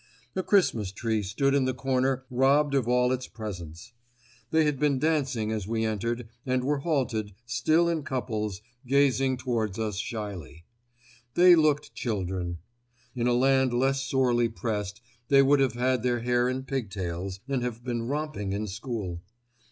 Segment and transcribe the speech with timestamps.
[0.35, 3.93] A Christmas tree stood in the corner robbed of all its presents.
[4.49, 9.77] They had been dancing as we entered and were halted, still in couples, gazing towards
[9.77, 10.65] us shyly.
[11.35, 12.57] They looked children.
[13.13, 17.61] In a land less sorely pressed, they would have had their hair in pigtails and
[17.61, 19.21] have been romping in school.